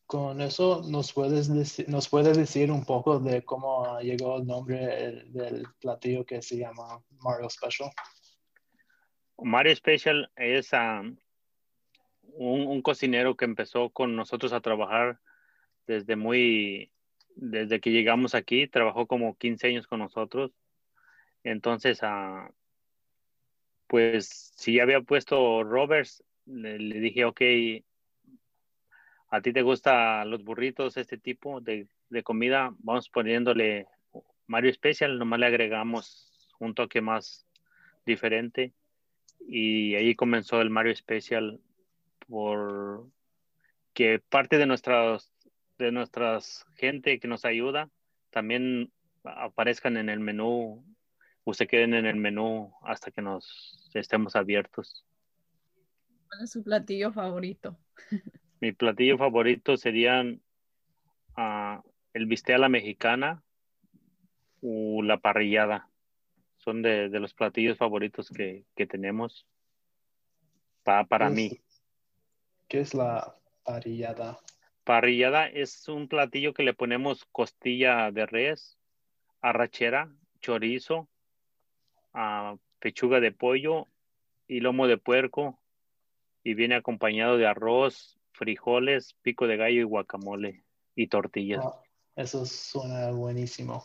Con 0.10 0.42
eso, 0.42 0.82
¿nos 0.88 1.14
puedes 1.14 1.54
decir, 1.54 1.88
nos 1.88 2.10
puedes 2.10 2.36
decir 2.36 2.72
un 2.72 2.84
poco 2.84 3.20
de 3.20 3.44
cómo 3.44 4.00
llegó 4.00 4.38
el 4.38 4.48
nombre 4.48 5.24
del 5.28 5.68
platillo 5.80 6.26
que 6.26 6.42
se 6.42 6.58
llama 6.58 7.00
Mario 7.20 7.48
Special? 7.48 7.92
Mario 9.38 9.76
Special 9.76 10.32
es 10.36 10.74
um, 10.74 11.16
un, 12.34 12.66
un, 12.66 12.82
cocinero 12.82 13.38
que 13.38 13.46
empezó 13.46 13.92
con 13.92 14.16
nosotros 14.16 14.52
a 14.52 14.62
trabajar 14.62 15.20
desde 15.86 16.16
muy, 16.16 16.92
desde 17.36 17.80
que 17.80 17.92
llegamos 17.92 18.34
aquí, 18.34 18.68
trabajó 18.68 19.06
como 19.06 19.38
15 19.38 19.68
años 19.68 19.86
con 19.86 20.00
nosotros. 20.00 20.50
Entonces, 21.44 22.02
uh, 22.02 22.52
pues 23.86 24.54
si 24.56 24.74
ya 24.74 24.82
había 24.82 25.02
puesto 25.02 25.64
Roberts, 25.64 26.24
le, 26.48 27.00
dije, 27.00 27.26
ok, 27.26 27.42
a 29.30 29.42
ti 29.42 29.54
te 29.54 29.62
gustan 29.62 30.30
los 30.30 30.44
burritos, 30.44 30.98
este 30.98 31.18
tipo 31.18 31.62
de 31.62 31.88
de 32.10 32.24
comida, 32.24 32.74
vamos 32.80 33.10
poniéndole 33.10 33.88
Mario 34.48 34.74
Special, 34.74 35.18
nomás 35.18 35.40
le 35.40 35.46
agregamos 35.46 36.54
un 36.60 36.74
toque 36.74 37.02
más 37.02 37.46
diferente. 38.06 38.74
Y 39.48 39.96
ahí 39.96 40.16
comenzó 40.16 40.62
el 40.62 40.70
Mario 40.70 40.96
Special 40.96 41.60
por 42.28 43.08
que 43.94 44.20
parte 44.20 44.58
de 44.58 44.66
nuestras 44.66 45.32
de 45.78 45.92
nuestras 45.92 46.66
gente 46.76 47.20
que 47.20 47.28
nos 47.28 47.46
ayuda 47.46 47.90
también 48.32 48.92
aparezcan 49.24 49.96
en 49.96 50.10
el 50.10 50.20
menú 50.20 50.84
o 51.46 51.54
se 51.54 51.68
queden 51.68 51.94
en 51.94 52.06
el 52.06 52.18
menú 52.18 52.74
hasta 52.84 53.12
que 53.12 53.22
nos 53.22 53.90
estemos 53.94 54.36
abiertos. 54.36 55.06
¿Cuál 56.28 56.44
es 56.44 56.52
su 56.52 56.64
platillo 56.64 57.12
favorito? 57.12 57.80
Mi 58.62 58.74
platillo 58.74 59.18
favorito 59.18 59.78
serían 59.78 60.42
uh, 61.38 61.82
el 62.14 62.26
bistec 62.26 62.56
a 62.56 62.60
la 62.60 62.70
mexicana 62.70 63.42
o 64.62 65.02
la 65.02 65.18
parrillada. 65.18 65.90
Son 66.58 66.82
de, 66.82 67.08
de 67.08 67.20
los 67.22 67.34
platillos 67.34 67.78
favoritos 67.78 68.30
que, 68.30 68.66
que 68.76 68.86
tenemos 68.86 69.48
pa, 70.84 71.06
para 71.06 71.30
mí. 71.30 71.62
¿Qué 72.68 72.82
es 72.82 72.94
la 72.94 73.36
parrillada? 73.64 74.38
Parrillada 74.84 75.48
es 75.48 75.88
un 75.88 76.10
platillo 76.10 76.54
que 76.54 76.64
le 76.64 76.74
ponemos 76.74 77.26
costilla 77.32 78.12
de 78.12 78.26
res, 78.26 78.78
arrachera, 79.40 80.12
chorizo, 80.42 81.08
uh, 82.14 82.58
pechuga 82.80 83.22
de 83.22 83.32
pollo 83.32 83.88
y 84.48 84.60
lomo 84.60 84.88
de 84.88 84.98
puerco 84.98 85.58
y 86.44 86.56
viene 86.56 86.76
acompañado 86.76 87.38
de 87.38 87.48
arroz, 87.48 88.19
frijoles, 88.40 89.14
pico 89.22 89.46
de 89.48 89.58
gallo 89.58 89.82
y 89.82 89.84
guacamole 89.84 90.64
y 90.96 91.08
tortillas. 91.08 91.64
Oh, 91.64 91.84
eso 92.16 92.46
suena 92.46 93.12
buenísimo. 93.12 93.84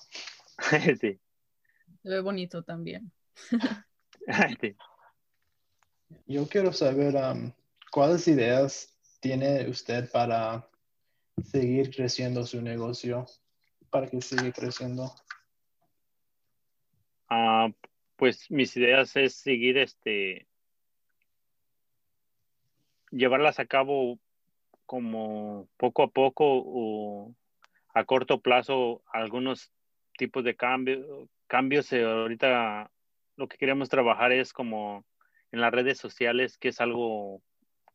sí. 1.00 1.20
Se 2.02 2.08
ve 2.08 2.20
bonito 2.20 2.62
también. 2.62 3.12
sí. 4.60 4.76
Yo 6.26 6.46
quiero 6.48 6.72
saber 6.72 7.16
um, 7.16 7.52
cuáles 7.90 8.28
ideas 8.28 8.96
tiene 9.20 9.68
usted 9.68 10.10
para 10.12 10.70
seguir 11.42 11.94
creciendo 11.94 12.46
su 12.46 12.62
negocio, 12.62 13.26
para 13.90 14.06
que 14.06 14.20
siga 14.20 14.52
creciendo. 14.52 15.12
Ah, 17.28 17.68
pues 18.16 18.48
mis 18.50 18.76
ideas 18.76 19.16
es 19.16 19.34
seguir 19.34 19.78
este 19.78 20.46
llevarlas 23.10 23.58
a 23.58 23.66
cabo 23.66 24.18
como 24.86 25.68
poco 25.76 26.02
a 26.02 26.08
poco 26.08 26.44
o 26.46 27.34
a 27.94 28.04
corto 28.04 28.40
plazo 28.40 29.02
algunos 29.12 29.72
tipos 30.16 30.44
de 30.44 30.56
cambio, 30.56 31.28
cambios. 31.46 31.92
Eh, 31.92 32.04
ahorita 32.04 32.90
lo 33.36 33.48
que 33.48 33.58
queremos 33.58 33.88
trabajar 33.88 34.32
es 34.32 34.52
como 34.52 35.04
en 35.52 35.60
las 35.60 35.72
redes 35.72 35.98
sociales, 35.98 36.58
que 36.58 36.68
es 36.68 36.80
algo 36.80 37.42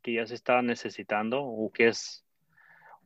que 0.02 0.14
ya 0.14 0.26
se 0.26 0.36
está 0.36 0.62
necesitando 0.62 1.44
o 1.44 1.72
que 1.72 1.90
es 1.90 2.26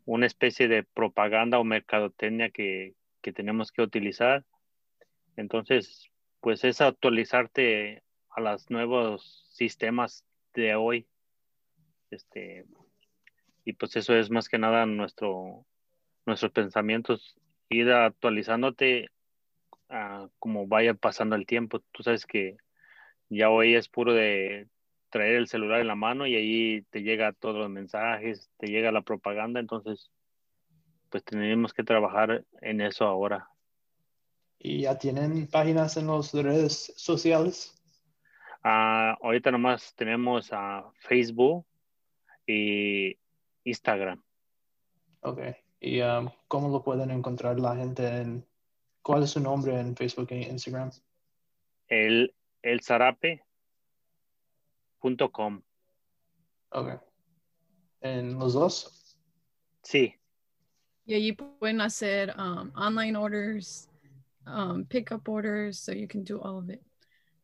una 0.06 0.26
especie 0.26 0.68
de 0.68 0.84
propaganda 0.84 1.60
o 1.60 1.64
mercadotecnia 1.64 2.50
que, 2.50 2.94
que 3.22 3.34
tenemos 3.34 3.72
que 3.72 3.82
utilizar. 3.82 4.46
Entonces, 5.36 6.12
pues 6.42 6.64
es 6.64 6.82
actualizarte 6.82 8.04
a 8.30 8.42
los 8.42 8.70
nuevos 8.70 9.48
sistemas 9.52 10.26
de 10.54 10.76
hoy. 10.76 11.08
Este, 12.12 12.66
y 13.66 13.74
pues 13.74 13.96
eso 13.96 14.16
es 14.16 14.30
más 14.30 14.50
que 14.50 14.58
nada 14.58 14.86
nuestro, 14.86 15.66
nuestros 16.26 16.52
pensamientos, 16.52 17.36
ir 17.70 17.92
actualizándote 17.92 19.10
uh, 19.90 20.28
como 20.40 20.68
vaya 20.68 20.94
pasando 20.94 21.36
el 21.36 21.46
tiempo. 21.46 21.80
Tú 21.92 22.04
sabes 22.04 22.26
que 22.26 22.58
ya 23.30 23.50
hoy 23.50 23.76
es 23.76 23.88
puro 23.88 24.14
de 24.14 24.68
traer 25.10 25.36
el 25.36 25.48
celular 25.48 25.80
en 25.80 25.88
la 25.88 25.96
mano 25.96 26.26
y 26.28 26.36
ahí 26.36 26.82
te 26.90 27.04
llega 27.04 27.34
todos 27.34 27.56
los 27.56 27.70
mensajes, 27.70 28.50
te 28.58 28.68
llega 28.68 28.92
la 28.92 29.02
propaganda, 29.02 29.60
entonces 29.60 30.12
pues 31.10 31.24
tenemos 31.24 31.74
que 31.74 31.84
trabajar 31.84 32.44
en 32.62 32.82
eso 32.82 33.06
ahora. 33.06 33.48
¿Y 34.58 34.82
ya 34.82 34.98
tienen 34.98 35.48
páginas 35.48 35.98
en 35.98 36.08
las 36.08 36.34
redes 36.34 36.94
sociales? 36.96 37.76
Uh, 38.64 39.14
ahorita 39.22 39.52
nomás 39.52 39.94
tenemos 39.96 40.50
a 40.52 40.90
Facebook 41.02 41.66
y 42.48 43.18
Instagram. 43.64 44.24
Ok. 45.22 45.40
¿Y 45.80 46.02
um, 46.02 46.30
cómo 46.48 46.70
lo 46.70 46.84
pueden 46.84 47.12
encontrar 47.12 47.60
la 47.60 47.76
gente? 47.76 48.08
En, 48.08 48.46
¿Cuál 49.02 49.24
es 49.24 49.32
su 49.32 49.40
nombre 49.40 49.80
en 49.80 49.96
Facebook 49.96 50.28
e 50.32 50.44
Instagram? 50.44 50.92
El, 51.88 52.34
el 52.62 52.82
zarape.com. 52.82 53.44
Ok. 56.70 57.02
¿En 58.02 58.40
los 58.40 58.54
dos? 58.54 59.18
Sí. 59.82 60.16
Y 61.06 61.16
allí 61.16 61.34
pueden 61.34 61.82
hacer 61.82 62.34
um, 62.38 62.72
online 62.76 63.18
orders, 63.18 63.90
um, 64.48 64.86
pickup 64.86 65.28
orders, 65.28 65.78
so 65.80 65.92
you 65.92 66.08
can 66.08 66.24
do 66.24 66.40
all 66.40 66.58
of 66.58 66.70
it. 66.70 66.82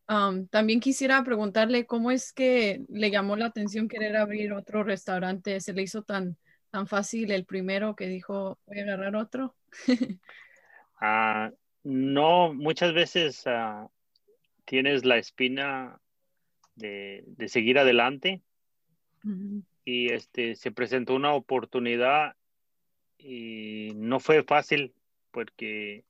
Um, 0.09 0.47
también 0.47 0.79
quisiera 0.79 1.23
preguntarle 1.23 1.85
cómo 1.85 2.09
es 2.09 2.33
que 2.33 2.81
le 2.89 3.11
llamó 3.11 3.35
la 3.35 3.45
atención 3.45 3.87
querer 3.87 4.17
abrir 4.17 4.53
otro 4.53 4.83
restaurante. 4.83 5.61
¿Se 5.61 5.71
le 5.71 5.83
hizo 5.83 6.01
tan, 6.01 6.35
tan 6.71 6.87
fácil 6.87 7.31
el 7.31 7.45
primero 7.45 7.95
que 7.95 8.07
dijo 8.07 8.57
voy 8.65 8.79
a 8.79 8.83
agarrar 8.83 9.15
otro? 9.15 9.55
uh, 9.87 11.53
no, 11.83 12.53
muchas 12.53 12.93
veces 12.93 13.45
uh, 13.45 13.87
tienes 14.65 15.05
la 15.05 15.17
espina 15.17 16.01
de, 16.75 17.23
de 17.27 17.47
seguir 17.47 17.77
adelante 17.77 18.41
-huh. 19.23 19.63
y 19.85 20.11
este 20.11 20.55
se 20.55 20.71
presentó 20.71 21.15
una 21.15 21.33
oportunidad 21.33 22.35
y 23.17 23.91
no 23.95 24.19
fue 24.19 24.43
fácil 24.43 24.93
porque 25.31 26.05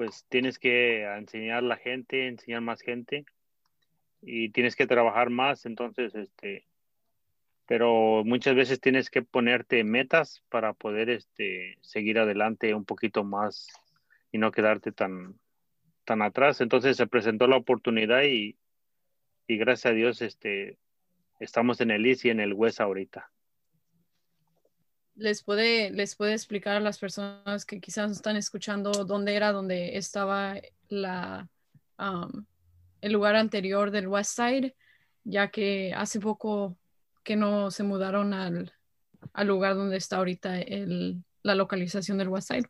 pues 0.00 0.24
tienes 0.30 0.58
que 0.58 1.04
enseñar 1.04 1.58
a 1.58 1.60
la 1.60 1.76
gente, 1.76 2.26
enseñar 2.26 2.62
más 2.62 2.80
gente 2.80 3.26
y 4.22 4.48
tienes 4.48 4.74
que 4.74 4.86
trabajar 4.86 5.28
más, 5.28 5.66
entonces, 5.66 6.14
este, 6.14 6.66
pero 7.66 8.24
muchas 8.24 8.54
veces 8.54 8.80
tienes 8.80 9.10
que 9.10 9.20
ponerte 9.20 9.84
metas 9.84 10.42
para 10.48 10.72
poder, 10.72 11.10
este, 11.10 11.76
seguir 11.82 12.18
adelante 12.18 12.74
un 12.74 12.86
poquito 12.86 13.24
más 13.24 13.68
y 14.32 14.38
no 14.38 14.52
quedarte 14.52 14.90
tan, 14.90 15.38
tan 16.06 16.22
atrás. 16.22 16.62
Entonces 16.62 16.96
se 16.96 17.06
presentó 17.06 17.46
la 17.46 17.58
oportunidad 17.58 18.22
y, 18.22 18.56
y 19.46 19.58
gracias 19.58 19.92
a 19.92 19.94
Dios, 19.94 20.22
este, 20.22 20.78
estamos 21.40 21.82
en 21.82 21.90
el 21.90 22.06
y 22.06 22.30
en 22.30 22.40
el 22.40 22.54
West 22.54 22.80
ahorita 22.80 23.30
les 25.14 25.42
puede, 25.42 25.90
les 25.90 26.16
puede 26.16 26.32
explicar 26.32 26.76
a 26.76 26.80
las 26.80 26.98
personas 26.98 27.64
que 27.64 27.80
quizás 27.80 28.10
están 28.10 28.36
escuchando 28.36 28.90
dónde 29.04 29.34
era 29.34 29.52
donde 29.52 29.96
estaba 29.96 30.56
la, 30.88 31.48
el 33.00 33.12
lugar 33.12 33.36
anterior 33.36 33.90
del 33.90 34.08
West 34.08 34.36
Side, 34.36 34.74
ya 35.24 35.48
que 35.48 35.92
hace 35.94 36.20
poco 36.20 36.76
que 37.22 37.36
no 37.36 37.70
se 37.70 37.82
mudaron 37.82 38.32
al, 38.32 38.72
al 39.32 39.46
lugar 39.46 39.74
donde 39.74 39.96
está 39.96 40.16
ahorita 40.16 40.60
el, 40.60 41.22
la 41.42 41.54
localización 41.54 42.18
del 42.18 42.28
West 42.28 42.48
Side. 42.48 42.68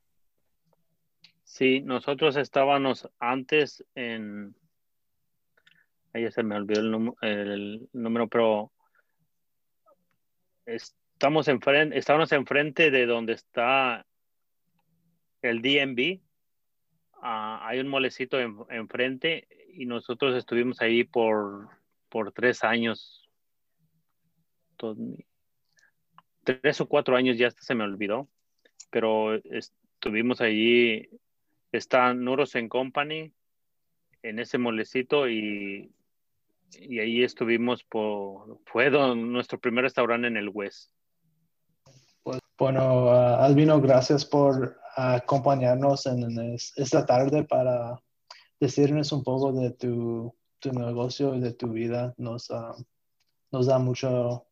Sí, 1.44 1.80
nosotros 1.80 2.36
estábamos 2.36 3.08
antes 3.18 3.84
en, 3.94 4.54
ahí 6.12 6.30
se 6.30 6.42
me 6.42 6.56
olvidó 6.56 6.80
el, 7.22 7.88
número, 7.92 8.28
pero 8.28 8.72
estamos 11.20 11.48
enfrente, 11.48 11.98
estábamos 11.98 12.32
enfrente 12.32 12.90
de 12.90 13.04
donde 13.04 13.34
está 13.34 14.06
el 15.42 15.60
DMV. 15.60 16.18
Uh, 17.22 17.60
hay 17.60 17.78
un 17.78 17.88
molecito 17.88 18.40
en, 18.40 18.56
enfrente 18.70 19.46
y 19.74 19.84
nosotros 19.84 20.34
estuvimos 20.34 20.80
ahí 20.80 21.04
por, 21.04 21.68
por 22.08 22.32
tres 22.32 22.64
años. 22.64 23.28
Tres 26.42 26.80
o 26.80 26.88
cuatro 26.88 27.16
años 27.16 27.36
ya 27.36 27.48
hasta 27.48 27.64
se 27.64 27.74
me 27.74 27.84
olvidó. 27.84 28.26
Pero 28.88 29.34
estuvimos 29.34 30.40
allí. 30.40 31.06
Está 31.70 32.14
Nuros 32.14 32.54
en 32.54 32.70
Company 32.70 33.30
en 34.22 34.38
ese 34.38 34.56
molecito 34.56 35.28
y, 35.28 35.92
y 36.70 36.98
ahí 36.98 37.22
estuvimos 37.22 37.84
por. 37.84 38.58
Fue 38.64 38.88
nuestro 39.16 39.60
primer 39.60 39.84
restaurante 39.84 40.26
en 40.26 40.38
el 40.38 40.48
West. 40.48 40.90
Bueno, 42.60 43.06
uh, 43.06 43.40
Albino, 43.40 43.80
gracias 43.80 44.26
por 44.26 44.78
acompañarnos 44.94 46.04
en, 46.04 46.24
en, 46.24 46.54
esta 46.76 47.06
tarde 47.06 47.42
para 47.42 47.98
decirnos 48.60 49.12
un 49.12 49.24
poco 49.24 49.50
de 49.50 49.70
tu, 49.70 50.36
tu 50.58 50.70
negocio 50.70 51.34
y 51.34 51.40
de 51.40 51.54
tu 51.54 51.68
vida. 51.68 52.12
Nos, 52.18 52.50
uh, 52.50 52.76
nos 53.50 53.66
da 53.66 53.78
mucho 53.78 54.46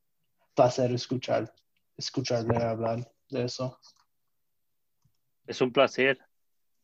placer 0.54 0.90
escuchar, 0.92 1.52
escucharle 1.98 2.56
hablar 2.56 3.12
de 3.28 3.44
eso. 3.44 3.78
Es 5.46 5.60
un 5.60 5.70
placer. 5.70 6.18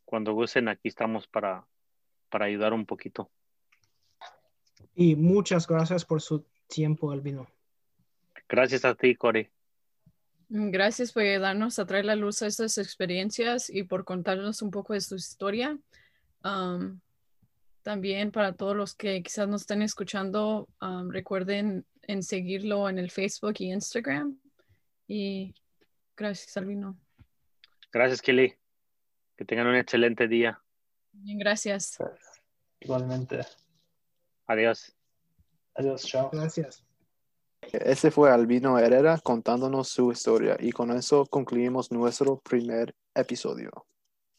Cuando 0.05 0.35
gusten, 0.35 0.69
aquí 0.69 0.89
estamos 0.89 1.27
para, 1.27 1.67
para 2.29 2.45
ayudar 2.45 2.75
un 2.75 2.85
poquito. 2.85 3.31
Y 4.95 5.17
muchas 5.17 5.67
gracias 5.67 6.05
por 6.05 6.21
su 6.21 6.45
tiempo, 6.69 7.11
Albino. 7.13 7.47
Gracias 8.47 8.85
a 8.85 8.95
ti, 8.95 9.17
Corey. 9.17 9.54
Gracias 10.57 11.11
por 11.11 11.25
darnos 11.41 11.81
a 11.81 11.85
traer 11.85 12.05
la 12.05 12.15
luz 12.15 12.41
a 12.41 12.47
estas 12.47 12.79
experiencias 12.79 13.69
y 13.69 13.83
por 13.83 14.05
contarnos 14.05 14.63
un 14.63 14.71
poco 14.71 14.93
de 14.93 15.01
su 15.01 15.17
historia. 15.17 15.77
Um, 16.45 17.01
también 17.83 18.31
para 18.31 18.53
todos 18.53 18.77
los 18.77 18.95
que 18.95 19.21
quizás 19.21 19.49
nos 19.49 19.63
estén 19.63 19.83
escuchando, 19.83 20.69
um, 20.81 21.11
recuerden 21.11 21.85
en 22.03 22.23
seguirlo 22.23 22.89
en 22.89 23.01
el 23.01 23.11
Facebook 23.11 23.55
y 23.59 23.73
Instagram. 23.73 24.39
Y 25.09 25.57
gracias, 26.17 26.57
Albino. 26.57 26.97
Gracias, 27.91 28.23
Kelly. 28.23 28.55
Que 29.37 29.45
tengan 29.45 29.67
un 29.67 29.75
excelente 29.75 30.29
día. 30.29 30.63
Bien, 31.11 31.37
gracias. 31.37 31.99
Igualmente. 32.79 33.41
Adiós. 34.47 34.95
Adiós, 35.75 36.05
chao. 36.05 36.31
Gracias. 36.33 36.85
Ese 37.73 38.11
fue 38.11 38.31
Albino 38.31 38.79
Herrera 38.79 39.19
contándonos 39.23 39.89
su 39.89 40.13
historia 40.13 40.57
y 40.61 40.73
con 40.73 40.91
eso 40.91 41.27
concluimos 41.27 41.91
nuestro 41.91 42.39
primer 42.39 42.95
episodio. 43.15 43.71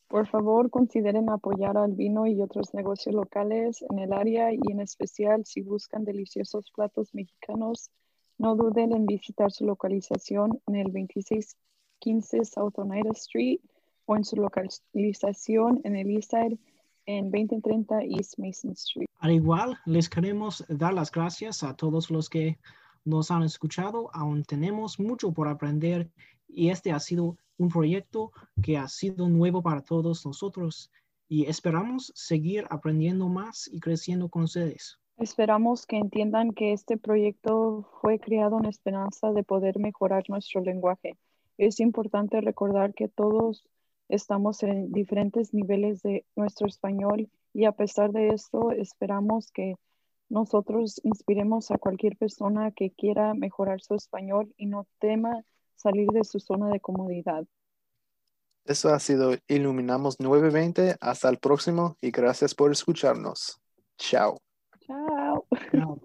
Por 0.08 0.28
favor, 0.28 0.70
consideren 0.70 1.30
apoyar 1.30 1.78
a 1.78 1.84
Albino 1.84 2.28
y 2.28 2.42
otros 2.42 2.74
negocios 2.74 3.16
locales 3.16 3.84
en 3.90 4.00
el 4.00 4.14
área 4.14 4.54
y 4.54 4.60
en 4.70 4.80
especial 4.80 5.46
si 5.46 5.62
buscan 5.62 6.06
deliciosos 6.06 6.72
platos 6.74 7.14
mexicanos, 7.14 7.90
no 8.38 8.56
duden 8.56 8.94
en 8.94 9.06
visitar 9.06 9.52
su 9.52 9.66
localización 9.66 10.62
en 10.68 10.76
el 10.76 10.86
2615 10.86 12.46
South 12.46 12.74
Oneida 12.78 13.12
Street 13.12 13.60
o 14.06 14.16
en 14.16 14.24
su 14.24 14.36
localización 14.36 15.82
en 15.84 15.96
el 15.96 16.10
Eastside 16.12 16.60
en 17.08 17.32
2030 17.32 18.04
East 18.04 18.38
Mason 18.38 18.72
Street. 18.72 19.08
Al 19.20 19.32
igual, 19.32 19.78
les 19.86 20.10
queremos 20.10 20.64
dar 20.70 20.94
las 20.94 21.12
gracias 21.12 21.64
a 21.64 21.76
todos 21.76 22.12
los 22.12 22.30
que 22.30 22.58
nos 23.06 23.32
han 23.32 23.44
escuchado. 23.44 24.10
Aún 24.14 24.44
tenemos 24.44 25.00
mucho 25.00 25.32
por 25.32 25.48
aprender 25.48 26.10
y 26.48 26.70
este 26.70 26.92
ha 26.92 27.00
sido 27.00 27.38
un 27.58 27.70
proyecto 27.70 28.32
que 28.62 28.78
ha 28.78 28.88
sido 28.88 29.30
nuevo 29.30 29.62
para 29.62 29.82
todos 29.82 30.26
nosotros 30.26 30.92
y 31.28 31.46
esperamos 31.46 32.12
seguir 32.16 32.66
aprendiendo 32.70 33.30
más 33.30 33.70
y 33.72 33.80
creciendo 33.80 34.30
con 34.30 34.44
ustedes. 34.44 35.00
Esperamos 35.18 35.86
que 35.86 35.98
entiendan 35.98 36.52
que 36.52 36.74
este 36.74 36.98
proyecto 36.98 37.90
fue 38.02 38.20
creado 38.20 38.60
en 38.60 38.66
esperanza 38.66 39.32
de 39.32 39.44
poder 39.44 39.80
mejorar 39.80 40.26
nuestro 40.28 40.62
lenguaje. 40.62 41.16
Es 41.58 41.80
importante 41.80 42.42
recordar 42.42 42.94
que 42.94 43.08
todos 43.08 43.66
estamos 44.10 44.62
en 44.64 44.92
diferentes 44.92 45.54
niveles 45.54 46.02
de 46.04 46.26
nuestro 46.36 46.68
español 46.68 47.30
y 47.54 47.66
a 47.66 47.72
pesar 47.72 48.12
de 48.12 48.30
esto 48.30 48.72
esperamos 48.72 49.52
que 49.52 49.76
nosotros 50.30 51.00
inspiremos 51.04 51.72
a 51.72 51.78
cualquier 51.78 52.18
persona 52.18 52.72
que 52.72 52.92
quiera 52.92 53.34
mejorar 53.34 53.82
su 53.82 53.96
español 53.96 54.54
y 54.58 54.66
no 54.66 54.88
tema 55.00 55.44
salir 55.76 56.08
de 56.10 56.24
su 56.24 56.40
zona 56.40 56.70
de 56.70 56.80
comodidad. 56.80 57.46
Eso 58.66 58.90
ha 58.90 59.00
sido 59.00 59.36
Iluminamos 59.48 60.20
920. 60.20 60.96
Hasta 61.00 61.30
el 61.30 61.38
próximo 61.38 61.98
y 62.02 62.10
gracias 62.10 62.56
por 62.56 62.72
escucharnos. 62.72 63.62
Chao. 63.98 64.38
Chao. 64.82 65.46
Chao. 65.72 66.00